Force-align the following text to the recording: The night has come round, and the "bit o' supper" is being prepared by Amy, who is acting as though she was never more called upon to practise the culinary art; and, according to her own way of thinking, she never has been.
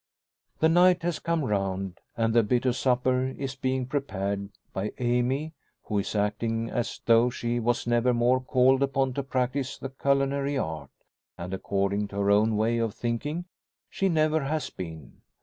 The 0.61 0.67
night 0.67 1.03
has 1.03 1.19
come 1.19 1.45
round, 1.45 1.99
and 2.17 2.33
the 2.33 2.41
"bit 2.41 2.65
o' 2.65 2.71
supper" 2.71 3.27
is 3.37 3.53
being 3.55 3.85
prepared 3.85 4.49
by 4.73 4.93
Amy, 4.97 5.53
who 5.83 5.99
is 5.99 6.15
acting 6.15 6.71
as 6.71 6.99
though 7.05 7.29
she 7.29 7.59
was 7.59 7.85
never 7.85 8.11
more 8.11 8.39
called 8.39 8.81
upon 8.81 9.13
to 9.13 9.21
practise 9.21 9.77
the 9.77 9.89
culinary 9.91 10.57
art; 10.57 10.89
and, 11.37 11.53
according 11.53 12.07
to 12.07 12.15
her 12.15 12.31
own 12.31 12.57
way 12.57 12.79
of 12.79 12.95
thinking, 12.95 13.45
she 13.91 14.09
never 14.09 14.43
has 14.45 14.71
been. 14.71 15.21